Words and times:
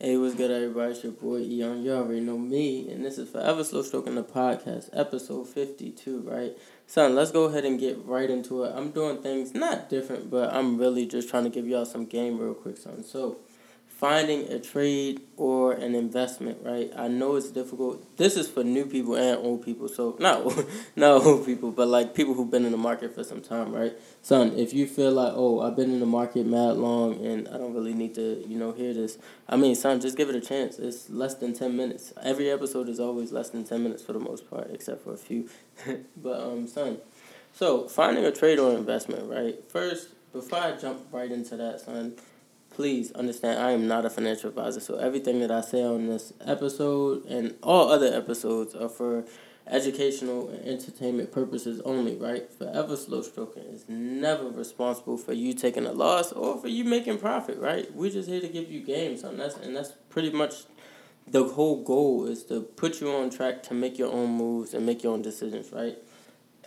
Hey, 0.00 0.16
what's 0.16 0.36
good, 0.36 0.52
everybody? 0.52 0.92
It's 0.92 1.02
your 1.02 1.10
boy 1.10 1.38
Eon. 1.38 1.82
You 1.82 1.92
already 1.94 2.20
know 2.20 2.38
me, 2.38 2.88
and 2.88 3.04
this 3.04 3.18
is 3.18 3.28
Forever 3.30 3.64
Slow 3.64 3.82
Stroking 3.82 4.14
the 4.14 4.22
podcast, 4.22 4.90
episode 4.92 5.48
52, 5.48 6.20
right? 6.20 6.56
Son, 6.86 7.16
let's 7.16 7.32
go 7.32 7.46
ahead 7.46 7.64
and 7.64 7.80
get 7.80 8.04
right 8.04 8.30
into 8.30 8.62
it. 8.62 8.72
I'm 8.76 8.92
doing 8.92 9.20
things 9.20 9.54
not 9.54 9.90
different, 9.90 10.30
but 10.30 10.54
I'm 10.54 10.78
really 10.78 11.04
just 11.04 11.28
trying 11.28 11.42
to 11.42 11.50
give 11.50 11.66
y'all 11.66 11.84
some 11.84 12.06
game 12.06 12.38
real 12.38 12.54
quick, 12.54 12.76
son. 12.76 13.02
So, 13.02 13.38
finding 13.98 14.46
a 14.52 14.60
trade 14.60 15.20
or 15.36 15.72
an 15.72 15.92
investment, 15.92 16.56
right? 16.62 16.88
I 16.96 17.08
know 17.08 17.34
it's 17.34 17.50
difficult. 17.50 18.16
This 18.16 18.36
is 18.36 18.48
for 18.48 18.62
new 18.62 18.86
people 18.86 19.16
and 19.16 19.36
old 19.38 19.64
people. 19.64 19.88
So 19.88 20.16
not 20.20 20.46
not 20.94 21.26
old 21.26 21.44
people, 21.44 21.72
but 21.72 21.88
like 21.88 22.14
people 22.14 22.34
who've 22.34 22.50
been 22.50 22.64
in 22.64 22.70
the 22.70 22.78
market 22.78 23.12
for 23.12 23.24
some 23.24 23.40
time, 23.40 23.72
right? 23.72 23.92
Son, 24.22 24.52
if 24.56 24.72
you 24.72 24.86
feel 24.86 25.10
like, 25.10 25.32
oh, 25.34 25.60
I've 25.60 25.74
been 25.74 25.90
in 25.90 25.98
the 25.98 26.06
market 26.06 26.46
mad 26.46 26.76
long 26.76 27.26
and 27.26 27.48
I 27.48 27.58
don't 27.58 27.74
really 27.74 27.92
need 27.92 28.14
to, 28.14 28.44
you 28.46 28.56
know, 28.56 28.70
hear 28.70 28.94
this. 28.94 29.18
I 29.48 29.56
mean, 29.56 29.74
son, 29.74 30.00
just 30.00 30.16
give 30.16 30.28
it 30.28 30.36
a 30.36 30.40
chance. 30.40 30.78
It's 30.78 31.10
less 31.10 31.34
than 31.34 31.52
ten 31.52 31.76
minutes. 31.76 32.12
Every 32.22 32.50
episode 32.50 32.88
is 32.88 33.00
always 33.00 33.32
less 33.32 33.50
than 33.50 33.64
ten 33.64 33.82
minutes 33.82 34.04
for 34.04 34.12
the 34.12 34.20
most 34.20 34.48
part, 34.48 34.70
except 34.72 35.02
for 35.02 35.12
a 35.12 35.18
few. 35.18 35.48
but 36.16 36.40
um, 36.40 36.68
son, 36.68 36.98
so 37.52 37.88
finding 37.88 38.24
a 38.24 38.30
trade 38.30 38.60
or 38.60 38.74
investment, 38.74 39.28
right? 39.28 39.56
First, 39.68 40.10
before 40.32 40.60
I 40.60 40.76
jump 40.76 41.00
right 41.10 41.32
into 41.32 41.56
that, 41.56 41.80
son 41.80 42.14
please 42.78 43.10
understand 43.10 43.58
I 43.58 43.72
am 43.72 43.88
not 43.88 44.04
a 44.04 44.10
financial 44.10 44.50
advisor. 44.50 44.78
So 44.78 44.98
everything 44.98 45.40
that 45.40 45.50
I 45.50 45.62
say 45.62 45.82
on 45.82 46.06
this 46.06 46.32
episode 46.46 47.24
and 47.24 47.56
all 47.60 47.90
other 47.90 48.06
episodes 48.06 48.72
are 48.76 48.88
for 48.88 49.24
educational 49.66 50.48
and 50.48 50.64
entertainment 50.64 51.32
purposes 51.32 51.80
only, 51.80 52.14
right? 52.14 52.48
Forever 52.52 52.94
Slow 52.94 53.22
Stroking 53.22 53.64
is 53.64 53.84
never 53.88 54.48
responsible 54.48 55.18
for 55.18 55.32
you 55.32 55.54
taking 55.54 55.86
a 55.86 55.92
loss 55.92 56.30
or 56.30 56.56
for 56.56 56.68
you 56.68 56.84
making 56.84 57.18
profit, 57.18 57.58
right? 57.58 57.92
We're 57.92 58.12
just 58.12 58.28
here 58.28 58.40
to 58.40 58.48
give 58.48 58.70
you 58.70 58.80
games 58.84 59.24
on 59.24 59.38
that's 59.38 59.56
and 59.56 59.74
that's 59.74 59.94
pretty 60.08 60.30
much 60.30 60.62
the 61.26 61.42
whole 61.42 61.82
goal 61.82 62.26
is 62.26 62.44
to 62.44 62.60
put 62.60 63.00
you 63.00 63.10
on 63.10 63.30
track 63.30 63.64
to 63.64 63.74
make 63.74 63.98
your 63.98 64.12
own 64.12 64.30
moves 64.30 64.72
and 64.72 64.86
make 64.86 65.02
your 65.02 65.14
own 65.14 65.22
decisions, 65.22 65.72
right? 65.72 65.98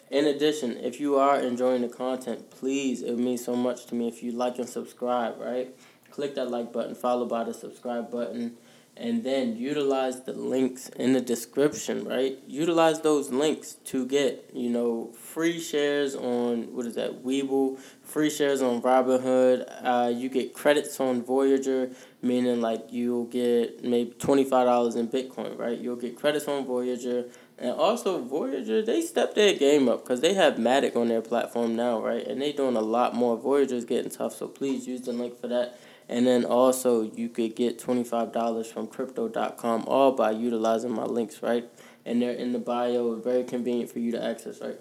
In 0.10 0.26
addition, 0.26 0.76
if 0.76 1.00
you 1.00 1.16
are 1.16 1.40
enjoying 1.40 1.84
the 1.84 1.88
content, 1.88 2.52
please, 2.52 3.02
it 3.02 3.18
means 3.18 3.46
so 3.46 3.56
much 3.56 3.86
to 3.86 3.96
me 3.96 4.10
if 4.10 4.22
you 4.22 4.34
like 4.34 4.60
and 4.60 4.68
subscribe, 4.68 5.40
right? 5.40 5.74
Click 6.12 6.36
that 6.36 6.52
like 6.52 6.72
button, 6.72 6.96
followed 6.96 7.30
by 7.30 7.44
the 7.44 7.54
subscribe 7.54 8.12
button, 8.12 8.58
and 8.98 9.24
then 9.24 9.56
utilize 9.56 10.22
the 10.24 10.34
links 10.34 10.90
in 10.90 11.14
the 11.14 11.22
description, 11.22 12.06
right? 12.06 12.38
Utilize 12.46 13.02
those 13.02 13.32
links 13.32 13.74
to 13.86 14.06
get, 14.06 14.50
you 14.54 14.70
know, 14.70 15.12
free 15.14 15.60
shares 15.60 16.14
on, 16.16 16.74
what 16.76 16.86
is 16.86 16.96
that, 16.96 17.24
Webull, 17.24 17.80
free 18.04 18.30
shares 18.30 18.62
on 18.62 18.82
Robinhood. 18.82 19.66
Uh, 19.82 20.10
you 20.14 20.30
get 20.30 20.54
credits 20.54 21.00
on 21.00 21.24
Voyager, 21.24 21.90
meaning 22.22 22.62
like 22.62 22.86
you'll 22.90 23.26
get 23.26 23.84
maybe 23.84 24.12
$25 24.12 24.96
in 24.98 25.08
Bitcoin, 25.08 25.58
right? 25.58 25.80
You'll 25.80 25.96
get 25.96 26.18
credits 26.18 26.48
on 26.48 26.66
Voyager. 26.66 27.26
And 27.58 27.72
also, 27.72 28.24
Voyager, 28.24 28.82
they 28.82 29.02
stepped 29.02 29.36
their 29.36 29.54
game 29.54 29.88
up 29.88 30.04
because 30.04 30.22
they 30.22 30.34
have 30.34 30.56
Matic 30.56 30.96
on 30.96 31.08
their 31.08 31.22
platform 31.22 31.76
now, 31.76 32.04
right? 32.04 32.26
And 32.26 32.42
they 32.42 32.52
doing 32.52 32.76
a 32.76 32.82
lot 32.82 33.16
more. 33.16 33.38
Voyager's 33.38 33.86
getting 33.86 34.12
tough, 34.12 34.36
so 34.36 34.48
please 34.48 34.88
use 34.88 35.02
the 35.02 35.14
link 35.14 35.40
for 35.40 35.48
that. 35.48 35.80
And 36.10 36.28
then 36.28 36.44
also 36.44 37.02
you 37.04 37.30
could 37.30 37.56
get 37.56 37.80
$25 37.80 38.66
from 38.68 38.88
crypto.com 38.88 39.86
all 39.88 40.12
by 40.12 40.32
utilizing 40.32 40.92
my 40.92 41.06
links, 41.06 41.42
right? 41.42 41.70
And 42.06 42.22
they're 42.22 42.34
in 42.34 42.52
the 42.52 42.60
bio, 42.60 43.16
very 43.16 43.44
convenient 43.44 43.92
for 43.92 44.00
you 44.00 44.12
to 44.12 44.24
access, 44.24 44.60
right? 44.60 44.78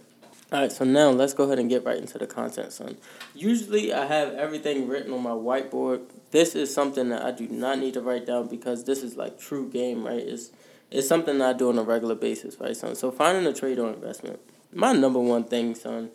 All 0.53 0.59
right, 0.59 0.73
so 0.73 0.85
now 0.85 1.11
let's 1.11 1.33
go 1.33 1.45
ahead 1.45 1.61
and 1.61 1.71
get 1.71 1.85
right 1.85 1.97
into 1.97 2.19
the 2.19 2.27
content, 2.27 2.73
son. 2.73 2.97
Usually 3.37 3.95
I 3.95 4.07
have 4.07 4.35
everything 4.35 4.89
written 4.89 5.13
on 5.13 5.23
my 5.23 5.31
whiteboard. 5.31 6.01
This 6.33 6.57
is 6.57 6.75
something 6.75 7.11
that 7.11 7.23
I 7.23 7.31
do 7.31 7.47
not 7.47 7.79
need 7.79 7.95
to 7.95 8.01
write 8.01 8.27
down 8.27 8.48
because 8.48 8.83
this 8.83 9.05
is 9.05 9.17
like 9.17 9.39
true 9.39 9.71
game, 9.71 10.05
right? 10.05 10.19
It's 10.19 10.51
it's 10.91 11.07
something 11.07 11.39
that 11.39 11.55
I 11.55 11.57
do 11.57 11.69
on 11.69 11.79
a 11.79 11.85
regular 11.85 12.17
basis, 12.17 12.59
right, 12.59 12.77
son? 12.77 12.97
So 12.97 13.13
finding 13.13 13.47
a 13.47 13.53
trade 13.53 13.79
or 13.79 13.93
investment. 13.93 14.41
My 14.73 14.93
number 14.93 15.21
one 15.21 15.45
thing, 15.45 15.77
son, 15.77 16.11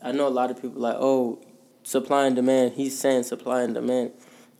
I 0.00 0.12
know 0.12 0.28
a 0.28 0.30
lot 0.30 0.52
of 0.52 0.62
people 0.62 0.80
like, 0.80 0.96
oh, 0.96 1.40
supply 1.82 2.26
and 2.26 2.36
demand. 2.36 2.74
He's 2.74 2.96
saying 2.96 3.24
supply 3.24 3.62
and 3.62 3.74
demand 3.74 4.12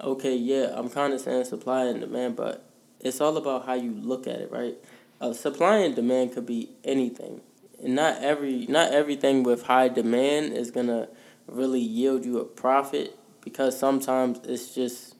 okay, 0.03 0.37
yeah, 0.37 0.73
I'm 0.75 0.89
kind 0.89 1.13
of 1.13 1.21
saying 1.21 1.45
supply 1.45 1.87
and 1.87 2.01
demand, 2.01 2.37
but 2.37 2.65
it's 3.01 3.21
all 3.21 3.37
about 3.37 3.67
how 3.67 3.75
you 3.75 3.93
look 3.93 4.27
at 4.27 4.41
it, 4.41 4.51
right? 4.51 4.77
Uh, 5.21 5.33
supply 5.33 5.79
and 5.79 5.95
demand 5.95 6.33
could 6.33 6.47
be 6.47 6.71
anything. 6.85 7.41
And 7.83 7.95
not 7.95 8.23
every 8.23 8.67
not 8.67 8.93
everything 8.93 9.43
with 9.43 9.65
high 9.65 9.89
demand 9.89 10.53
is 10.53 10.71
gonna 10.71 11.09
really 11.47 11.81
yield 11.81 12.25
you 12.25 12.39
a 12.39 12.45
profit 12.45 13.19
because 13.41 13.79
sometimes 13.79 14.41
it's 14.45 14.75
just 14.75 15.15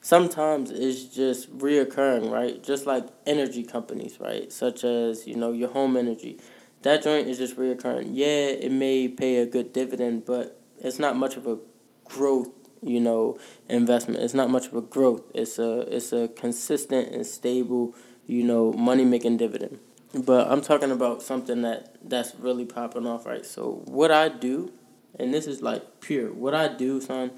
sometimes 0.00 0.70
it's 0.70 1.04
just 1.04 1.56
reoccurring, 1.58 2.30
right? 2.30 2.62
Just 2.62 2.86
like 2.86 3.06
energy 3.26 3.64
companies, 3.64 4.20
right? 4.20 4.52
Such 4.52 4.84
as, 4.84 5.26
you 5.26 5.34
know, 5.34 5.50
your 5.52 5.70
home 5.70 5.96
energy. 5.96 6.38
That 6.82 7.02
joint 7.02 7.26
is 7.26 7.38
just 7.38 7.56
reoccurring. 7.56 8.10
Yeah, 8.12 8.48
it 8.48 8.70
may 8.70 9.08
pay 9.08 9.36
a 9.36 9.46
good 9.46 9.72
dividend, 9.72 10.26
but 10.26 10.60
it's 10.78 10.98
not 10.98 11.16
much 11.16 11.36
of 11.36 11.46
a 11.46 11.58
growth 12.04 12.50
you 12.84 13.00
know, 13.00 13.38
investment. 13.68 14.22
It's 14.22 14.34
not 14.34 14.50
much 14.50 14.66
of 14.66 14.74
a 14.74 14.82
growth. 14.82 15.22
It's 15.34 15.58
a 15.58 15.80
it's 15.94 16.12
a 16.12 16.28
consistent 16.28 17.12
and 17.12 17.26
stable, 17.26 17.94
you 18.26 18.44
know, 18.44 18.72
money 18.72 19.04
making 19.04 19.38
dividend. 19.38 19.80
But 20.14 20.50
I'm 20.50 20.60
talking 20.60 20.92
about 20.92 21.22
something 21.22 21.62
that 21.62 21.96
that's 22.08 22.34
really 22.36 22.64
popping 22.64 23.06
off, 23.06 23.26
right? 23.26 23.44
So 23.44 23.82
what 23.86 24.10
I 24.10 24.28
do, 24.28 24.72
and 25.18 25.34
this 25.34 25.46
is 25.46 25.62
like 25.62 26.00
pure. 26.00 26.32
What 26.32 26.54
I 26.54 26.68
do, 26.68 27.00
son, 27.00 27.32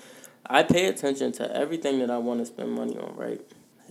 I 0.49 0.63
pay 0.63 0.87
attention 0.87 1.33
to 1.33 1.57
everything 1.57 2.01
that 2.01 2.11
I 2.11 2.19
want 2.19 2.41
to 2.41 2.47
spend 2.47 2.73
money 2.73 2.99
on, 2.99 3.17
right? 3.17 3.41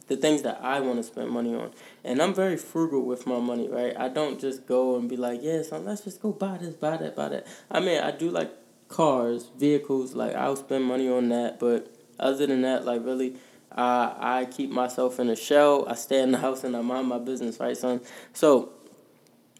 The 0.07 0.15
things 0.15 0.43
that 0.43 0.59
I 0.61 0.81
want 0.81 0.97
to 0.97 1.03
spend 1.03 1.31
money 1.31 1.55
on. 1.55 1.71
And 2.03 2.21
I'm 2.21 2.33
very 2.33 2.57
frugal 2.57 3.01
with 3.01 3.25
my 3.25 3.39
money, 3.39 3.67
right? 3.67 3.97
I 3.97 4.07
don't 4.07 4.39
just 4.39 4.67
go 4.67 4.97
and 4.97 5.09
be 5.09 5.17
like, 5.17 5.39
yeah, 5.41 5.63
son, 5.63 5.83
let's 5.85 6.01
just 6.01 6.21
go 6.21 6.31
buy 6.31 6.57
this, 6.57 6.75
buy 6.75 6.97
that, 6.97 7.15
buy 7.15 7.29
that. 7.29 7.47
I 7.71 7.79
mean, 7.79 7.99
I 7.99 8.11
do 8.11 8.29
like 8.29 8.51
cars, 8.87 9.49
vehicles, 9.57 10.13
like 10.13 10.35
I'll 10.35 10.55
spend 10.55 10.83
money 10.85 11.09
on 11.09 11.29
that. 11.29 11.59
But 11.59 11.93
other 12.19 12.47
than 12.47 12.61
that, 12.61 12.85
like 12.85 13.03
really, 13.03 13.35
uh, 13.71 14.13
I 14.17 14.45
keep 14.51 14.71
myself 14.71 15.19
in 15.19 15.29
a 15.29 15.35
shell. 15.35 15.85
I 15.87 15.95
stay 15.95 16.21
in 16.21 16.31
the 16.31 16.37
house 16.37 16.63
and 16.63 16.75
I 16.75 16.81
mind 16.81 17.07
my 17.07 17.19
business, 17.19 17.59
right, 17.59 17.75
son? 17.77 18.01
So, 18.33 18.71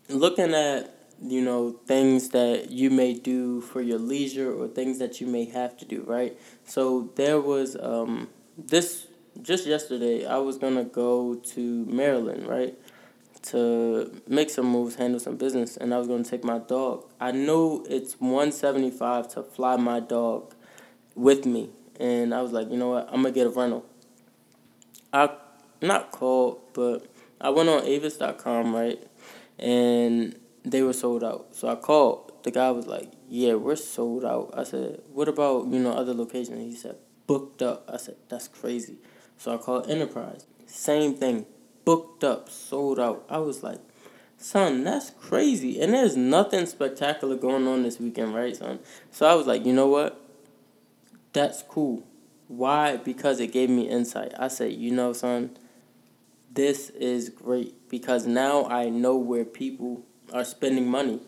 looking 0.09 0.53
at 0.53 0.91
you 1.21 1.41
know 1.41 1.71
things 1.87 2.29
that 2.29 2.69
you 2.71 2.89
may 2.89 3.13
do 3.13 3.61
for 3.61 3.81
your 3.81 3.99
leisure 3.99 4.53
or 4.53 4.67
things 4.67 4.99
that 4.99 5.21
you 5.21 5.27
may 5.27 5.45
have 5.45 5.77
to 5.77 5.85
do, 5.85 6.03
right? 6.05 6.37
So 6.65 7.11
there 7.15 7.39
was 7.39 7.77
um 7.79 8.29
this 8.57 9.07
just 9.41 9.65
yesterday. 9.65 10.25
I 10.25 10.37
was 10.37 10.57
gonna 10.57 10.83
go 10.83 11.35
to 11.35 11.85
Maryland, 11.85 12.47
right? 12.47 12.77
To 13.47 14.21
make 14.27 14.49
some 14.49 14.65
moves, 14.65 14.95
handle 14.95 15.19
some 15.19 15.37
business, 15.37 15.77
and 15.77 15.93
I 15.93 15.97
was 15.97 16.07
going 16.07 16.23
to 16.23 16.29
take 16.29 16.43
my 16.43 16.59
dog. 16.59 17.05
I 17.19 17.31
knew 17.31 17.85
it's 17.89 18.19
175 18.19 19.27
to 19.33 19.43
fly 19.43 19.75
my 19.75 19.99
dog 19.99 20.53
with 21.15 21.45
me, 21.45 21.69
and 21.99 22.33
I 22.33 22.41
was 22.41 22.51
like, 22.51 22.69
you 22.69 22.77
know 22.77 22.89
what, 22.89 23.07
I'm 23.07 23.21
going 23.21 23.33
to 23.33 23.39
get 23.39 23.47
a 23.47 23.49
rental. 23.49 23.85
I 25.13 25.29
not 25.81 26.11
called, 26.11 26.61
but 26.73 27.05
I 27.39 27.49
went 27.49 27.69
on 27.69 27.83
avis.com, 27.85 28.75
right? 28.75 29.01
And 29.59 30.37
they 30.63 30.81
were 30.81 30.93
sold 30.93 31.23
out. 31.23 31.55
So 31.55 31.67
I 31.67 31.75
called. 31.75 32.31
The 32.43 32.51
guy 32.51 32.71
was 32.71 32.87
like, 32.87 33.11
yeah, 33.29 33.53
we're 33.55 33.75
sold 33.75 34.25
out. 34.25 34.53
I 34.55 34.63
said, 34.63 35.01
what 35.11 35.27
about, 35.27 35.67
you 35.67 35.79
know, 35.79 35.93
other 35.93 36.13
locations? 36.13 36.59
He 36.59 36.75
said, 36.75 36.97
booked 37.27 37.61
up. 37.61 37.89
I 37.91 37.97
said, 37.97 38.15
that's 38.29 38.47
crazy. 38.47 38.97
So 39.37 39.53
I 39.53 39.57
called 39.57 39.89
Enterprise. 39.89 40.45
Same 40.65 41.15
thing, 41.15 41.45
booked 41.85 42.23
up, 42.23 42.49
sold 42.49 42.99
out. 42.99 43.25
I 43.29 43.37
was 43.37 43.63
like, 43.63 43.79
son, 44.37 44.83
that's 44.83 45.11
crazy. 45.11 45.79
And 45.79 45.93
there's 45.93 46.17
nothing 46.17 46.65
spectacular 46.65 47.35
going 47.37 47.67
on 47.67 47.83
this 47.83 47.99
weekend, 47.99 48.35
right, 48.35 48.55
son? 48.55 48.79
So 49.11 49.27
I 49.27 49.35
was 49.35 49.47
like, 49.47 49.65
you 49.65 49.73
know 49.73 49.87
what? 49.87 50.19
That's 51.33 51.63
cool. 51.63 52.03
Why? 52.47 52.97
Because 52.97 53.39
it 53.39 53.51
gave 53.51 53.69
me 53.69 53.89
insight. 53.89 54.33
I 54.37 54.47
said, 54.47 54.73
you 54.73 54.91
know, 54.91 55.13
son, 55.13 55.57
this 56.51 56.89
is 56.91 57.29
great 57.29 57.89
because 57.89 58.25
now 58.25 58.65
I 58.65 58.89
know 58.89 59.17
where 59.17 59.45
people 59.45 60.03
are 60.33 60.43
spending 60.43 60.87
money. 60.87 61.19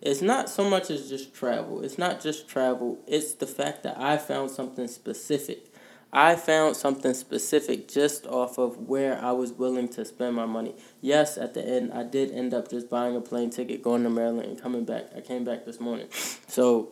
It's 0.00 0.22
not 0.22 0.48
so 0.48 0.68
much 0.68 0.90
as 0.90 1.08
just 1.08 1.34
travel. 1.34 1.82
It's 1.82 1.98
not 1.98 2.20
just 2.20 2.48
travel. 2.48 2.98
It's 3.06 3.34
the 3.34 3.46
fact 3.46 3.82
that 3.82 3.98
I 3.98 4.18
found 4.18 4.50
something 4.50 4.86
specific 4.86 5.72
I 6.16 6.34
found 6.34 6.76
something 6.76 7.12
specific 7.12 7.88
just 7.88 8.26
off 8.26 8.56
of 8.56 8.88
where 8.88 9.22
I 9.22 9.32
was 9.32 9.52
willing 9.52 9.86
to 9.90 10.04
spend 10.06 10.34
my 10.34 10.46
money. 10.46 10.74
Yes, 11.02 11.36
at 11.36 11.52
the 11.52 11.62
end, 11.62 11.92
I 11.92 12.04
did 12.04 12.32
end 12.32 12.54
up 12.54 12.70
just 12.70 12.88
buying 12.88 13.14
a 13.16 13.20
plane 13.20 13.50
ticket, 13.50 13.82
going 13.82 14.02
to 14.02 14.08
Maryland, 14.08 14.48
and 14.48 14.60
coming 14.60 14.86
back. 14.86 15.10
I 15.14 15.20
came 15.20 15.44
back 15.44 15.66
this 15.66 15.78
morning. 15.78 16.06
So 16.48 16.90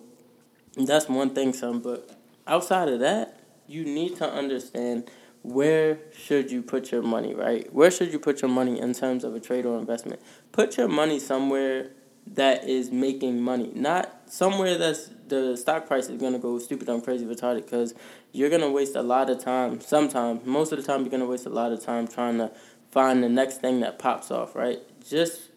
that's 0.77 1.09
one 1.09 1.31
thing, 1.31 1.55
son. 1.55 1.79
But 1.79 2.11
outside 2.47 2.91
of 2.91 3.01
that, 3.01 3.41
you 3.67 3.87
need 3.87 4.17
to 4.17 4.31
understand 4.31 5.11
where 5.43 6.01
should 6.15 6.51
you 6.51 6.61
put 6.61 6.93
your 6.93 7.03
money, 7.03 7.35
right? 7.35 7.73
Where 7.73 7.91
should 7.91 8.13
you 8.13 8.19
put 8.19 8.43
your 8.43 8.51
money 8.51 8.79
in 8.79 8.93
terms 8.93 9.25
of 9.25 9.35
a 9.35 9.41
trade 9.41 9.65
or 9.65 9.79
investment? 9.79 10.21
Put 10.53 10.77
your 10.77 10.89
money 10.89 11.19
somewhere 11.19 11.93
that 12.27 12.69
is 12.69 12.91
making 12.91 13.41
money, 13.41 13.71
not 13.75 14.31
somewhere 14.31 14.77
that's 14.77 15.11
the 15.29 15.57
stock 15.57 15.87
price 15.87 16.09
is 16.09 16.21
gonna 16.21 16.39
go 16.39 16.59
stupid, 16.59 16.89
I'm 16.89 17.01
crazy, 17.01 17.25
retarded. 17.25 17.65
Because 17.65 17.95
you're 18.35 18.51
gonna 18.51 18.71
waste 18.71 18.97
a 18.97 19.03
lot 19.03 19.31
of 19.31 19.39
time. 19.39 19.81
Sometimes, 19.81 20.45
most 20.45 20.73
of 20.73 20.79
the 20.79 20.85
time, 20.85 21.03
you're 21.03 21.11
gonna 21.11 21.25
waste 21.25 21.47
a 21.47 21.51
lot 21.51 21.73
of 21.73 21.83
time 21.83 22.09
trying 22.09 22.39
to 22.39 22.51
find 22.91 23.23
the 23.23 23.29
next 23.29 23.61
thing 23.61 23.81
that 23.81 23.99
pops 23.99 24.31
off. 24.31 24.57
Right? 24.57 24.81
Just 25.09 25.51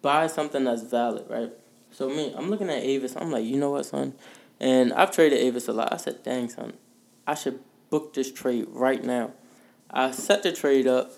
buy 0.00 0.26
something 0.26 0.64
that's 0.64 0.82
valid. 0.82 1.26
Right? 1.28 1.52
So 1.90 2.08
me, 2.08 2.34
I'm 2.34 2.48
looking 2.48 2.70
at 2.70 2.82
Avis. 2.82 3.14
I'm 3.16 3.30
like, 3.30 3.44
you 3.44 3.58
know 3.58 3.70
what, 3.70 3.84
son? 3.84 4.14
And 4.58 4.94
I've 4.94 5.10
traded 5.10 5.40
Avis 5.40 5.68
a 5.68 5.72
lot. 5.72 5.92
I 5.92 5.98
said, 5.98 6.22
dang, 6.22 6.48
son, 6.48 6.72
I 7.26 7.34
should 7.34 7.60
book 7.90 8.14
this 8.14 8.32
trade 8.32 8.66
right 8.70 9.04
now. 9.04 9.32
I 9.90 10.12
set 10.12 10.42
the 10.42 10.52
trade 10.52 10.86
up. 10.86 11.12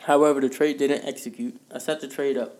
However, 0.00 0.40
the 0.40 0.48
trade 0.48 0.78
didn't 0.78 1.04
execute. 1.04 1.60
I 1.70 1.78
set 1.78 2.00
the 2.00 2.08
trade 2.08 2.38
up. 2.38 2.56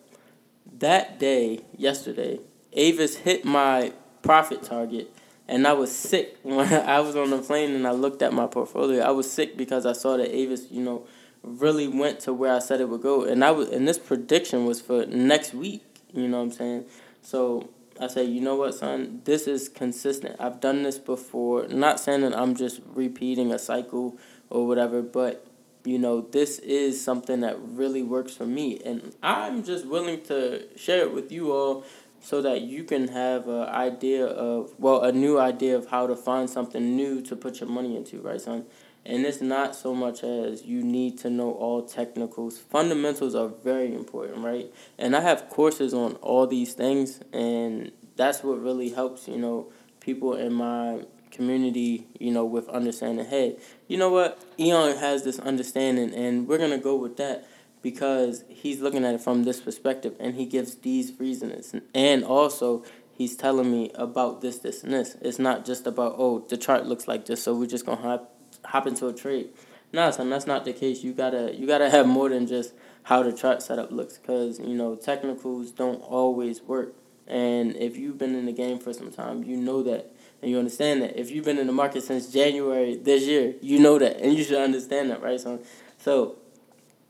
That 0.79 1.19
day, 1.19 1.61
yesterday, 1.77 2.41
Avis 2.75 3.17
hit 3.19 3.45
my 3.45 3.93
profit 4.23 4.63
target, 4.63 5.15
and 5.53 5.67
I 5.67 5.75
was 5.75 5.95
sick 5.95 6.39
when 6.43 6.73
I 6.73 7.01
was 7.01 7.15
on 7.15 7.31
the 7.31 7.39
plane 7.39 7.75
and 7.75 7.87
I 7.87 7.93
looked 7.93 8.23
at 8.23 8.33
my 8.33 8.47
portfolio. 8.47 9.03
I 9.03 9.11
was 9.11 9.31
sick 9.31 9.57
because 9.57 9.85
I 9.85 9.93
saw 9.93 10.17
that 10.17 10.35
Avis, 10.35 10.67
you 10.71 10.83
know, 10.83 11.07
really 11.43 11.87
went 11.87 12.21
to 12.21 12.33
where 12.33 12.55
I 12.55 12.59
said 12.59 12.81
it 12.81 12.89
would 12.89 13.03
go, 13.03 13.25
and 13.25 13.45
I 13.45 13.51
was 13.51 13.69
and 13.69 13.87
this 13.87 13.99
prediction 13.99 14.65
was 14.65 14.81
for 14.81 15.05
next 15.07 15.53
week. 15.55 15.85
You 16.15 16.29
know 16.29 16.39
what 16.39 16.45
I'm 16.45 16.53
saying? 16.53 16.85
So 17.21 17.69
I 18.01 18.07
say, 18.07 18.25
you 18.25 18.41
know 18.41 18.57
what, 18.57 18.75
son, 18.75 19.21
this 19.25 19.47
is 19.47 19.69
consistent. 19.69 20.37
I've 20.41 20.61
done 20.61 20.83
this 20.83 20.99
before. 20.99 21.69
Not 21.69 22.01
saying 22.01 22.23
that 22.23 22.37
I'm 22.37 22.55
just 22.55 22.81
repeating 22.87 23.53
a 23.53 23.59
cycle 23.59 24.17
or 24.49 24.67
whatever, 24.67 25.03
but 25.03 25.47
you 25.85 25.99
know, 25.99 26.21
this 26.21 26.59
is 26.61 27.03
something 27.03 27.41
that 27.41 27.59
really 27.61 28.03
works 28.03 28.35
for 28.35 28.47
me. 28.47 28.81
And 28.85 29.15
I'm 29.23 29.65
just 29.65 29.85
willing 29.87 30.23
to 30.23 30.65
share 30.77 31.03
it 31.03 31.13
with 31.13 31.33
you 31.33 31.53
all 31.53 31.85
so 32.23 32.41
that 32.41 32.63
you 32.63 32.85
can 32.85 33.09
have 33.09 33.49
an 33.49 33.69
idea 33.69 34.25
of, 34.25 34.73
well, 34.79 35.03
a 35.03 35.11
new 35.11 35.39
idea 35.41 35.77
of 35.77 35.87
how 35.89 36.07
to 36.07 36.15
find 36.15 36.49
something 36.49 36.97
new 36.97 37.21
to 37.21 37.35
put 37.35 37.61
your 37.61 37.69
money 37.69 37.97
into, 37.97 38.21
right, 38.21 38.41
son? 38.41 38.65
And 39.05 39.27
it's 39.27 39.41
not 39.41 39.75
so 39.75 39.93
much 39.93 40.23
as 40.23 40.65
you 40.65 40.85
need 40.85 41.19
to 41.19 41.31
know 41.31 41.51
all 41.51 41.83
technicals. 41.83 42.59
Fundamentals 42.59 43.35
are 43.35 43.49
very 43.49 43.93
important, 43.93 44.39
right? 44.39 44.73
And 44.97 45.17
I 45.17 45.21
have 45.21 45.51
courses 45.51 45.93
on 45.93 46.15
all 46.17 46.47
these 46.47 46.75
things, 46.75 47.21
and 47.33 47.91
that's 48.15 48.45
what 48.45 48.63
really 48.63 48.91
helps, 48.91 49.27
you 49.27 49.39
know, 49.39 49.73
people 49.99 50.35
in 50.35 50.53
my 50.53 51.05
community, 51.33 52.07
you 52.21 52.31
know, 52.31 52.45
with 52.45 52.69
understanding, 52.69 53.27
hey, 53.27 53.57
you 53.89 53.97
know 53.97 54.11
what? 54.11 54.39
Eon 54.61 54.97
has 54.99 55.25
this 55.25 55.41
understanding, 55.41 56.15
and 56.15 56.47
we're 56.47 56.59
going 56.59 56.71
to 56.71 56.79
go 56.79 56.95
with 56.95 57.17
that 57.17 57.49
because 57.83 58.45
he's 58.49 58.81
looking 58.81 59.05
at 59.05 59.15
it 59.15 59.21
from 59.21 59.45
this 59.45 59.61
perspective 59.61 60.15
and 60.19 60.35
he 60.35 60.47
gives 60.47 60.77
these 60.77 61.19
reasons. 61.19 61.75
And 61.95 62.25
also, 62.25 62.85
he's 63.13 63.37
telling 63.37 63.71
me 63.71 63.91
about 63.95 64.41
this, 64.41 64.59
this, 64.59 64.83
and 64.83 64.93
this. 64.93 65.17
It's 65.21 65.39
not 65.39 65.65
just 65.65 65.87
about, 65.87 66.15
oh, 66.17 66.47
the 66.49 66.57
chart 66.57 66.87
looks 66.87 67.07
like 67.09 67.27
this, 67.27 67.43
so 67.43 67.55
we're 67.55 67.67
just 67.67 67.85
going 67.85 67.99
to 67.99 68.05
hop, 68.05 68.35
hop 68.65 68.87
into 68.87 69.09
a 69.09 69.13
trade. 69.13 69.51
No, 69.93 70.11
son, 70.11 70.31
that's 70.31 70.47
not 70.47 70.65
the 70.65 70.73
case. 70.73 71.05
You 71.05 71.13
gotta 71.13 71.55
you 71.55 71.67
gotta 71.67 71.91
have 71.91 72.07
more 72.07 72.31
than 72.31 72.47
just 72.47 72.73
how 73.03 73.23
the 73.23 73.31
chart 73.31 73.61
setup 73.61 73.93
looks, 73.93 74.17
because 74.17 74.59
you 74.59 74.75
know 74.75 74.95
technicals 74.95 75.71
don't 75.71 76.01
always 76.01 76.63
work. 76.63 76.95
And 77.27 77.77
if 77.77 77.99
you've 77.99 78.17
been 78.17 78.35
in 78.35 78.47
the 78.47 78.53
game 78.53 78.79
for 78.79 78.95
some 78.95 79.11
time, 79.13 79.45
you 79.45 79.55
know 79.55 79.83
that 79.83 80.15
and 80.43 80.51
you 80.51 80.59
understand 80.59 81.03
that. 81.03 81.19
If 81.19 81.31
you've 81.31 81.45
been 81.45 81.59
in 81.59 81.69
the 81.69 81.73
market 81.73 82.03
since 82.03 82.33
January 82.33 82.97
this 82.97 83.25
year, 83.25 83.55
you 83.61 83.79
know 83.79 83.99
that, 83.99 84.21
and 84.21 84.37
you 84.37 84.43
should 84.43 84.59
understand 84.59 85.11
that, 85.11 85.23
right? 85.23 85.41
So, 85.41 85.61
so 85.99 86.37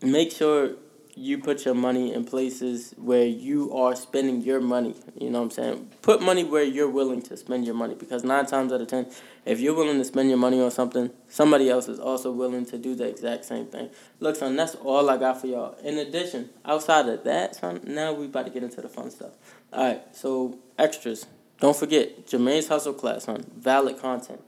make 0.02 0.32
sure 0.32 0.72
you 1.14 1.38
put 1.38 1.64
your 1.64 1.74
money 1.74 2.14
in 2.14 2.24
places 2.24 2.94
where 2.96 3.26
you 3.26 3.72
are 3.74 3.94
spending 3.94 4.40
your 4.40 4.60
money. 4.60 4.94
You 5.18 5.30
know 5.30 5.40
what 5.40 5.44
I'm 5.44 5.50
saying? 5.50 5.90
Put 6.00 6.22
money 6.22 6.42
where 6.44 6.62
you're 6.62 6.88
willing 6.88 7.20
to 7.22 7.36
spend 7.36 7.66
your 7.66 7.74
money 7.74 7.94
because 7.94 8.24
nine 8.24 8.46
times 8.46 8.72
out 8.72 8.80
of 8.80 8.88
ten, 8.88 9.06
if 9.44 9.60
you're 9.60 9.74
willing 9.74 9.98
to 9.98 10.04
spend 10.04 10.30
your 10.30 10.38
money 10.38 10.60
on 10.60 10.70
something, 10.70 11.10
somebody 11.28 11.68
else 11.68 11.88
is 11.88 11.98
also 11.98 12.32
willing 12.32 12.64
to 12.66 12.78
do 12.78 12.94
the 12.94 13.06
exact 13.06 13.44
same 13.44 13.66
thing. 13.66 13.90
Look, 14.20 14.36
son, 14.36 14.56
that's 14.56 14.74
all 14.76 15.10
I 15.10 15.18
got 15.18 15.40
for 15.40 15.48
y'all. 15.48 15.74
In 15.84 15.98
addition, 15.98 16.50
outside 16.64 17.08
of 17.08 17.24
that, 17.24 17.56
son, 17.56 17.80
now 17.86 18.12
we 18.12 18.26
about 18.26 18.46
to 18.46 18.50
get 18.50 18.62
into 18.62 18.80
the 18.80 18.88
fun 18.88 19.10
stuff. 19.10 19.32
All 19.72 19.84
right, 19.84 20.02
so 20.16 20.58
extras. 20.78 21.26
Don't 21.60 21.76
forget, 21.76 22.26
Jermaine's 22.26 22.68
Hustle 22.68 22.94
class 22.94 23.28
on 23.28 23.44
valid 23.56 23.98
content. 23.98 24.40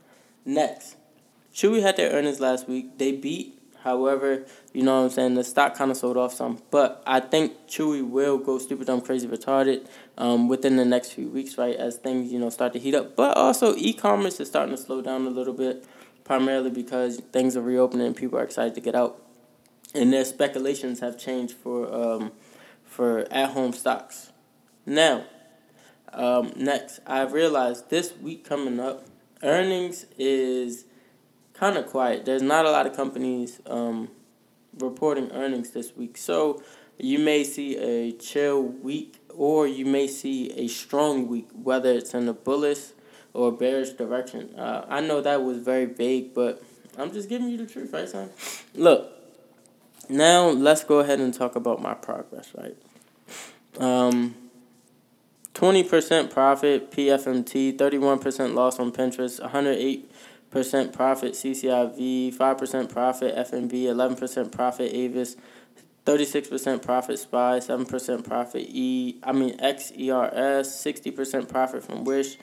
Next, 0.43 0.95
Chewy 1.53 1.81
had 1.81 1.95
their 1.95 2.11
earnings 2.11 2.39
last 2.39 2.67
week. 2.67 2.97
They 2.97 3.13
beat, 3.13 3.54
however, 3.85 4.45
you 4.73 4.81
know 4.81 4.97
what 4.97 5.05
I'm 5.05 5.09
saying, 5.11 5.35
the 5.35 5.43
stock 5.43 5.75
kind 5.75 5.91
of 5.91 5.95
sold 5.95 6.17
off 6.17 6.33
some. 6.33 6.61
But 6.71 7.03
I 7.05 7.19
think 7.19 7.67
Chewy 7.67 8.05
will 8.05 8.39
go 8.39 8.57
stupid, 8.57 8.87
dumb, 8.87 8.99
crazy, 8.99 9.27
retarded 9.27 9.87
um, 10.17 10.49
within 10.49 10.75
the 10.75 10.83
next 10.83 11.11
few 11.11 11.29
weeks, 11.29 11.57
right, 11.57 11.75
as 11.75 11.95
things, 11.97 12.33
you 12.33 12.39
know, 12.39 12.49
start 12.49 12.73
to 12.73 12.79
heat 12.79 12.95
up. 12.95 13.15
But 13.15 13.37
also, 13.37 13.75
e 13.75 13.93
commerce 13.93 14.39
is 14.39 14.49
starting 14.49 14.75
to 14.75 14.81
slow 14.81 15.01
down 15.01 15.27
a 15.27 15.29
little 15.29 15.53
bit, 15.53 15.85
primarily 16.23 16.71
because 16.71 17.21
things 17.31 17.55
are 17.55 17.61
reopening 17.61 18.07
and 18.07 18.15
people 18.15 18.39
are 18.39 18.43
excited 18.43 18.73
to 18.73 18.81
get 18.81 18.95
out. 18.95 19.21
And 19.93 20.11
their 20.11 20.25
speculations 20.25 20.99
have 20.99 21.17
changed 21.17 21.53
for, 21.53 21.93
um, 21.93 22.31
for 22.83 23.31
at 23.31 23.51
home 23.51 23.71
stocks. 23.71 24.31
Now, 24.85 25.25
um, 26.11 26.53
next, 26.55 27.01
I've 27.05 27.33
realized 27.33 27.91
this 27.91 28.17
week 28.17 28.43
coming 28.43 28.79
up, 28.79 29.05
earnings 29.43 30.07
is 30.17 30.84
kind 31.57 31.77
of 31.77 31.87
quiet. 31.87 32.25
There's 32.25 32.41
not 32.41 32.65
a 32.65 32.71
lot 32.71 32.85
of 32.85 32.95
companies 32.95 33.61
um, 33.65 34.09
reporting 34.77 35.31
earnings 35.31 35.71
this 35.71 35.95
week. 35.95 36.17
So 36.17 36.61
you 36.97 37.19
may 37.19 37.43
see 37.43 37.77
a 37.77 38.11
chill 38.13 38.61
week 38.61 39.19
or 39.29 39.67
you 39.67 39.85
may 39.85 40.07
see 40.07 40.51
a 40.53 40.67
strong 40.67 41.27
week, 41.27 41.49
whether 41.53 41.91
it's 41.91 42.13
in 42.13 42.27
a 42.27 42.33
bullish 42.33 42.91
or 43.33 43.51
bearish 43.51 43.89
direction. 43.91 44.57
Uh, 44.57 44.85
I 44.87 45.01
know 45.01 45.21
that 45.21 45.43
was 45.43 45.57
very 45.57 45.85
vague, 45.85 46.33
but 46.33 46.63
I'm 46.97 47.11
just 47.11 47.27
giving 47.27 47.49
you 47.49 47.57
the 47.57 47.65
truth, 47.65 47.91
right, 47.91 48.07
son? 48.07 48.29
Look, 48.73 49.11
now 50.09 50.47
let's 50.47 50.83
go 50.83 50.99
ahead 50.99 51.19
and 51.19 51.33
talk 51.33 51.55
about 51.55 51.81
my 51.81 51.93
progress, 51.93 52.51
right? 52.57 52.77
Um, 53.77 54.35
20% 55.53 56.31
profit 56.31 56.91
PFMT, 56.91 57.75
31% 57.75 58.53
loss 58.53 58.79
on 58.79 58.91
Pinterest, 58.91 59.39
108% 59.41 60.03
profit 60.93 61.33
CCIV, 61.33 62.35
5% 62.35 62.89
profit 62.89 63.35
FNB, 63.35 63.71
11% 63.71 64.51
profit 64.51 64.93
Avis, 64.93 65.35
36% 66.05 66.81
profit 66.81 67.19
SPY, 67.19 67.59
7% 67.59 68.23
profit 68.23 68.61
E, 68.69 69.19
I 69.23 69.31
mean 69.31 69.57
XERS, 69.57 70.67
60% 70.67 71.49
profit 71.49 71.83
from 71.83 72.03
Wish, 72.03 72.37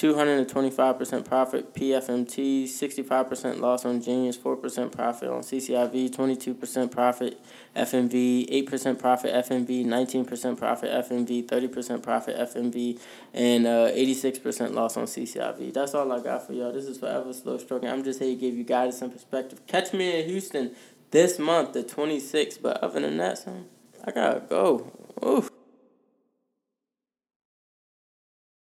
225% 0.00 1.26
profit 1.26 1.74
PFMT, 1.74 2.64
65% 2.64 3.60
loss 3.60 3.84
on 3.84 4.00
Genius, 4.00 4.38
4% 4.38 4.90
profit 4.90 5.28
on 5.28 5.42
CCIV, 5.42 6.08
22% 6.10 6.90
profit 6.90 7.38
FNB, 7.76 8.66
8% 8.66 8.98
profit 8.98 9.46
FNB, 9.46 9.84
19% 9.84 10.56
profit 10.56 10.90
FNB, 11.06 11.44
30% 11.44 12.02
profit 12.02 12.34
FNB, 12.34 12.98
and 13.34 13.66
uh, 13.66 13.90
86% 13.90 14.72
loss 14.72 14.96
on 14.96 15.04
CCIV. 15.04 15.74
That's 15.74 15.94
all 15.94 16.10
I 16.10 16.20
got 16.20 16.46
for 16.46 16.54
y'all. 16.54 16.72
This 16.72 16.86
is 16.86 16.96
Forever 16.96 17.34
Slow 17.34 17.58
Stroking. 17.58 17.90
I'm 17.90 18.02
just 18.02 18.20
here 18.20 18.34
to 18.34 18.40
give 18.40 18.56
you 18.56 18.64
guidance 18.64 19.02
and 19.02 19.12
perspective. 19.12 19.66
Catch 19.66 19.92
me 19.92 20.18
in 20.18 20.26
Houston 20.26 20.74
this 21.10 21.38
month, 21.38 21.74
the 21.74 21.82
26th. 21.82 22.62
But 22.62 22.82
other 22.82 23.00
than 23.00 23.18
that, 23.18 23.36
son, 23.36 23.66
I 24.02 24.12
gotta 24.12 24.40
go. 24.40 24.90
Oof. 25.22 25.49